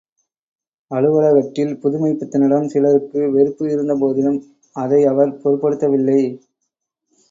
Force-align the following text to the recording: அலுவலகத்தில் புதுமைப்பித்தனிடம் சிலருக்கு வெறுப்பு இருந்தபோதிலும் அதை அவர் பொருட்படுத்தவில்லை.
அலுவலகத்தில் 0.91 1.73
புதுமைப்பித்தனிடம் 1.83 2.67
சிலருக்கு 2.67 3.29
வெறுப்பு 3.31 3.65
இருந்தபோதிலும் 3.71 4.41
அதை 4.75 5.01
அவர் 5.05 5.39
பொருட்படுத்தவில்லை. 5.41 6.21